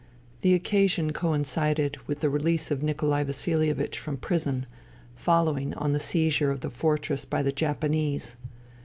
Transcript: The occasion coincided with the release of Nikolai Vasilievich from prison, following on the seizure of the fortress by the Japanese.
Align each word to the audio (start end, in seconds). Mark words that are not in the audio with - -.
The 0.39 0.55
occasion 0.55 1.13
coincided 1.13 1.99
with 2.07 2.21
the 2.21 2.29
release 2.31 2.71
of 2.71 2.81
Nikolai 2.81 3.23
Vasilievich 3.23 3.99
from 3.99 4.17
prison, 4.17 4.65
following 5.15 5.75
on 5.75 5.91
the 5.91 5.99
seizure 5.99 6.49
of 6.49 6.61
the 6.61 6.71
fortress 6.71 7.23
by 7.23 7.43
the 7.43 7.51
Japanese. 7.51 8.35